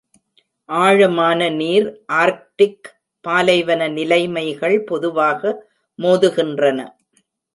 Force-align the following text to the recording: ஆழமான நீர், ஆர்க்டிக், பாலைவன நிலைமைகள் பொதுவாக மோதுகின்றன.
ஆழமான 0.69 1.49
நீர், 1.49 1.87
ஆர்க்டிக், 2.13 2.87
பாலைவன 3.25 3.87
நிலைமைகள் 3.87 4.77
பொதுவாக 4.83 5.53
மோதுகின்றன. 5.99 6.79